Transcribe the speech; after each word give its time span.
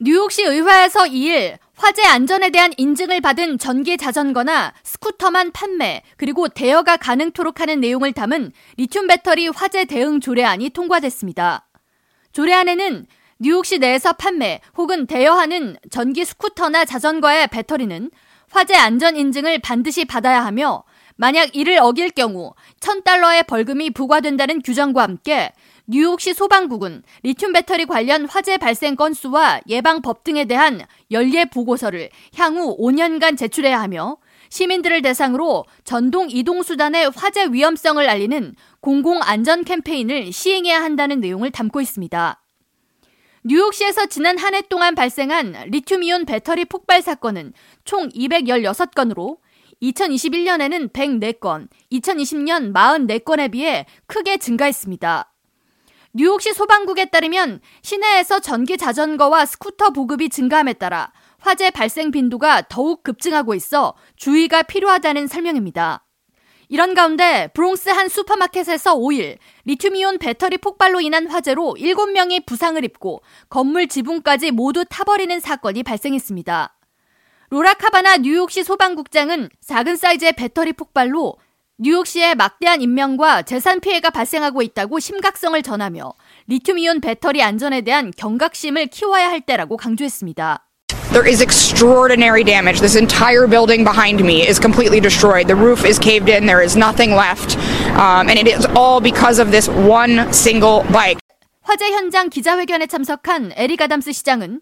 뉴욕시 0.00 0.44
의회에서 0.44 1.06
2일 1.06 1.58
화재 1.74 2.04
안전에 2.04 2.50
대한 2.50 2.72
인증을 2.76 3.20
받은 3.20 3.58
전기 3.58 3.96
자전거나 3.96 4.72
스쿠터만 4.84 5.50
판매, 5.50 6.02
그리고 6.16 6.46
대여가 6.46 6.96
가능토록 6.96 7.60
하는 7.60 7.80
내용을 7.80 8.12
담은 8.12 8.52
리튬 8.76 9.08
배터리 9.08 9.48
화재 9.48 9.86
대응 9.86 10.20
조례안이 10.20 10.70
통과됐습니다. 10.70 11.66
조례안에는 12.30 13.06
뉴욕시 13.40 13.78
내에서 13.78 14.12
판매 14.12 14.60
혹은 14.76 15.06
대여하는 15.06 15.76
전기 15.90 16.24
스쿠터나 16.24 16.84
자전거의 16.84 17.48
배터리는 17.48 18.12
화재 18.52 18.76
안전 18.76 19.16
인증을 19.16 19.58
반드시 19.58 20.04
받아야 20.04 20.44
하며 20.44 20.84
만약 21.20 21.56
이를 21.56 21.78
어길 21.78 22.10
경우 22.10 22.54
1000달러의 22.78 23.44
벌금이 23.46 23.90
부과된다는 23.90 24.62
규정과 24.62 25.02
함께 25.02 25.52
뉴욕시 25.88 26.32
소방국은 26.32 27.02
리튬 27.24 27.52
배터리 27.52 27.86
관련 27.86 28.26
화재 28.26 28.56
발생 28.56 28.94
건수와 28.94 29.60
예방법 29.68 30.22
등에 30.22 30.44
대한 30.44 30.80
연례 31.10 31.44
보고서를 31.44 32.10
향후 32.36 32.76
5년간 32.78 33.36
제출해야 33.36 33.80
하며 33.80 34.18
시민들을 34.50 35.02
대상으로 35.02 35.64
전동 35.82 36.30
이동 36.30 36.62
수단의 36.62 37.10
화재 37.16 37.48
위험성을 37.50 38.08
알리는 38.08 38.54
공공 38.80 39.20
안전 39.22 39.64
캠페인을 39.64 40.32
시행해야 40.32 40.80
한다는 40.80 41.18
내용을 41.20 41.50
담고 41.50 41.80
있습니다. 41.80 42.40
뉴욕시에서 43.44 44.06
지난 44.06 44.38
한 44.38 44.54
해 44.54 44.62
동안 44.62 44.94
발생한 44.94 45.70
리튬이온 45.70 46.26
배터리 46.26 46.64
폭발 46.64 47.02
사건은 47.02 47.54
총 47.84 48.08
216건으로 48.10 49.38
2021년에는 49.82 50.92
104건, 50.92 51.68
2020년 51.92 52.72
44건에 52.72 53.50
비해 53.50 53.86
크게 54.06 54.38
증가했습니다. 54.38 55.32
뉴욕시 56.14 56.52
소방국에 56.52 57.06
따르면 57.06 57.60
시내에서 57.82 58.40
전기 58.40 58.76
자전거와 58.76 59.46
스쿠터 59.46 59.90
보급이 59.90 60.30
증가함에 60.30 60.72
따라 60.74 61.12
화재 61.38 61.70
발생 61.70 62.10
빈도가 62.10 62.62
더욱 62.68 63.02
급증하고 63.02 63.54
있어 63.54 63.94
주의가 64.16 64.62
필요하다는 64.62 65.26
설명입니다. 65.28 66.04
이런 66.70 66.94
가운데 66.94 67.48
브롱스 67.54 67.90
한 67.90 68.08
슈퍼마켓에서 68.08 68.96
5일 68.96 69.38
리튬이온 69.64 70.18
배터리 70.18 70.58
폭발로 70.58 71.00
인한 71.00 71.26
화재로 71.26 71.76
7명이 71.78 72.44
부상을 72.46 72.82
입고 72.84 73.22
건물 73.48 73.86
지붕까지 73.88 74.50
모두 74.50 74.84
타버리는 74.88 75.40
사건이 75.40 75.82
발생했습니다. 75.82 76.77
로라 77.50 77.74
카바나 77.74 78.18
뉴욕시 78.18 78.62
소방국장은 78.62 79.48
작은 79.66 79.96
사이즈의 79.96 80.34
배터리 80.34 80.74
폭발로 80.74 81.36
뉴욕시에 81.78 82.34
막대한 82.34 82.82
인명과 82.82 83.42
재산 83.42 83.80
피해가 83.80 84.10
발생하고 84.10 84.60
있다고 84.60 84.98
심각성을 84.98 85.62
전하며 85.62 86.12
리튬이온 86.48 87.00
배터리 87.00 87.42
안전에 87.42 87.80
대한 87.80 88.12
경각심을 88.14 88.88
키워야 88.88 89.30
할 89.30 89.40
때라고 89.40 89.78
강조했습니다. 89.78 90.66
There 91.12 91.26
is 91.26 91.40
extraordinary 91.40 92.44
damage. 92.44 92.80
This 92.80 92.98
entire 92.98 93.48
building 93.48 93.82
behind 93.82 94.22
me 94.22 94.46
is 94.46 94.60
completely 94.60 95.00
destroyed. 95.00 95.46
The 95.48 95.56
roof 95.56 95.88
is 95.88 95.98
caved 95.98 96.28
in. 96.28 96.44
There 96.44 96.62
is 96.62 96.76
nothing 96.76 97.16
left. 97.16 97.56
Um, 97.96 98.28
and 98.28 98.36
it 98.36 98.46
is 98.46 98.68
all 98.76 99.00
because 99.00 99.40
of 99.40 99.50
this 99.50 99.70
one 99.72 100.28
single 100.34 100.84
bike. 100.92 101.16
화재 101.62 101.92
현장 101.92 102.28
기자회견에 102.28 102.86
참석한 102.86 103.52
에릭 103.56 103.80
아담스 103.80 104.12
시장은 104.12 104.60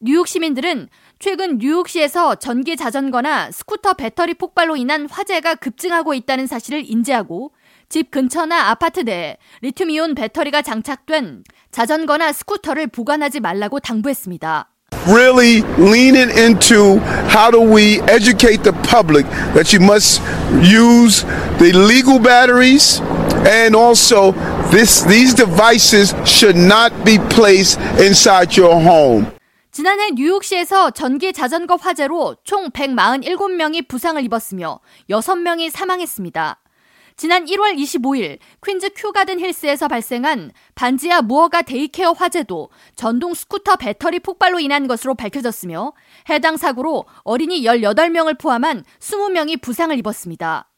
뉴욕 0.00 0.28
시민들은 0.28 0.88
최근 1.18 1.58
뉴욕시에서 1.58 2.36
전기 2.36 2.76
자전거나 2.76 3.50
스쿠터 3.50 3.94
배터리 3.94 4.32
폭발로 4.34 4.76
인한 4.76 5.08
화재가 5.10 5.56
급증하고 5.56 6.14
있다는 6.14 6.46
사실을 6.46 6.88
인지하고 6.88 7.50
집 7.88 8.12
근처나 8.12 8.70
아파트 8.70 9.00
내에 9.00 9.38
리튬이온 9.62 10.14
배터리가 10.14 10.62
장착된 10.62 11.42
자전거나 11.72 12.32
스쿠터를 12.32 12.86
보관하지 12.86 13.40
말라고 13.40 13.80
당부했습니다. 13.80 14.68
really 15.08 15.62
leaning 15.78 16.30
into 16.30 17.00
how 17.28 17.50
do 17.50 17.60
we 17.60 18.00
educate 18.08 18.62
the 18.62 18.72
public 18.88 19.26
that 19.54 19.72
you 19.72 19.80
must 19.82 20.22
use 20.62 21.24
the 21.58 21.72
legal 21.72 22.20
batteries 22.20 23.00
and 23.44 23.74
also 23.74 24.30
this 24.70 25.02
these 25.02 25.34
devices 25.34 26.14
should 26.24 26.56
not 26.56 26.92
be 27.04 27.18
placed 27.30 27.80
inside 27.98 28.56
your 28.56 28.78
home. 28.80 29.37
지난해 29.78 30.10
뉴욕시에서 30.10 30.90
전기 30.90 31.32
자전거 31.32 31.76
화재로 31.76 32.34
총 32.42 32.68
147명이 32.70 33.86
부상을 33.86 34.20
입었으며 34.24 34.80
6명이 35.08 35.70
사망했습니다. 35.70 36.60
지난 37.16 37.44
1월 37.44 37.78
25일 37.78 38.38
퀸즈 38.66 38.90
큐가든 38.96 39.38
힐스에서 39.38 39.86
발생한 39.86 40.50
반지하 40.74 41.22
무허가 41.22 41.62
daycare 41.62 42.10
화재도 42.10 42.70
전동 42.96 43.34
스쿠터 43.34 43.76
배터리 43.76 44.18
폭발로 44.18 44.58
인한 44.58 44.88
것으로 44.88 45.14
밝혀졌으며 45.14 45.92
해당 46.28 46.56
사고로 46.56 47.04
어린이 47.22 47.62
18명을 47.62 48.36
포함한 48.36 48.82
20명이 48.98 49.62
부상을 49.62 49.96
입었습니다. 49.96 50.68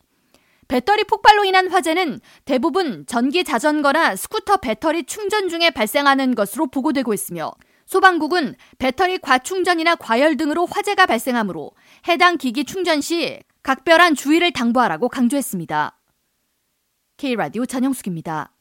배터리 0.68 1.04
폭발로 1.04 1.46
인한 1.46 1.70
화재는 1.70 2.20
대부분 2.44 3.06
전기 3.06 3.44
자전거나 3.44 4.14
스쿠터 4.16 4.58
배터리 4.58 5.04
충전 5.04 5.48
중에 5.48 5.70
발생하는 5.70 6.34
것으로 6.34 6.66
보고되고 6.66 7.14
있으며 7.14 7.50
소방국은 7.90 8.54
배터리 8.78 9.18
과충전이나 9.18 9.96
과열 9.96 10.36
등으로 10.36 10.64
화재가 10.64 11.06
발생하므로 11.06 11.72
해당 12.06 12.36
기기 12.36 12.62
충전 12.62 13.00
시 13.00 13.40
각별한 13.64 14.14
주의를 14.14 14.52
당부하라고 14.52 15.08
강조했습니다. 15.08 15.98
K라디오 17.16 17.66
전영숙입니다. 17.66 18.52